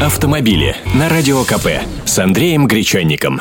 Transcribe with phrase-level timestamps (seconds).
[0.00, 1.66] Автомобили на Радио КП
[2.04, 3.40] с Андреем Гречанником.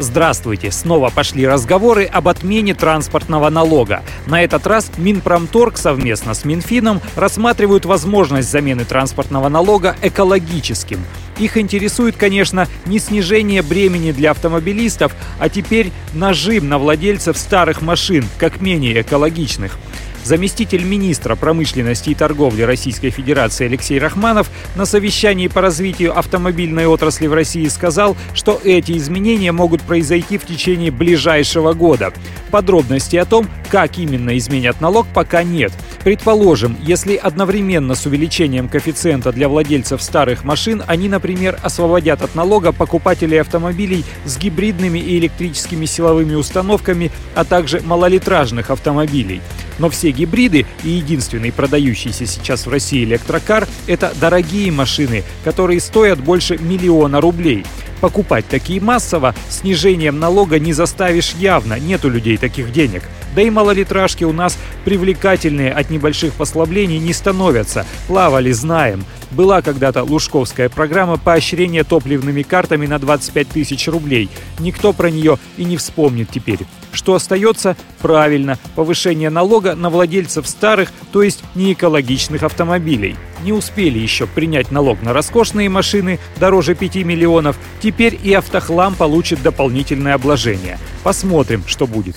[0.00, 0.72] Здравствуйте!
[0.72, 4.02] Снова пошли разговоры об отмене транспортного налога.
[4.26, 10.98] На этот раз Минпромторг совместно с Минфином рассматривают возможность замены транспортного налога экологическим.
[11.38, 18.24] Их интересует, конечно, не снижение бремени для автомобилистов, а теперь нажим на владельцев старых машин,
[18.36, 19.78] как менее экологичных.
[20.24, 27.26] Заместитель министра промышленности и торговли Российской Федерации Алексей Рахманов на совещании по развитию автомобильной отрасли
[27.26, 32.12] в России сказал, что эти изменения могут произойти в течение ближайшего года.
[32.50, 35.72] Подробности о том, как именно изменят налог, пока нет.
[36.04, 42.72] Предположим, если одновременно с увеличением коэффициента для владельцев старых машин они, например, освободят от налога
[42.72, 49.40] покупателей автомобилей с гибридными и электрическими силовыми установками, а также малолитражных автомобилей.
[49.78, 56.20] Но все гибриды и единственный продающийся сейчас в России электрокар– это дорогие машины, которые стоят
[56.20, 57.64] больше миллиона рублей.
[58.02, 63.04] Покупать такие массово снижением налога не заставишь явно, нет у людей таких денег.
[63.36, 67.86] Да и малолитражки у нас привлекательные от небольших послаблений не становятся.
[68.08, 69.04] Плавали, знаем.
[69.30, 74.28] Была когда-то лужковская программа поощрения топливными картами на 25 тысяч рублей.
[74.58, 76.58] Никто про нее и не вспомнит теперь.
[76.90, 77.76] Что остается?
[78.00, 83.16] Правильно, повышение налога на владельцев старых, то есть неэкологичных автомобилей.
[83.42, 89.42] Не успели еще принять налог на роскошные машины дороже 5 миллионов, теперь и автохлам получит
[89.42, 90.78] дополнительное обложение.
[91.02, 92.16] Посмотрим, что будет.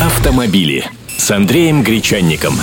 [0.00, 0.84] Автомобили
[1.16, 2.54] с Андреем Гречанником.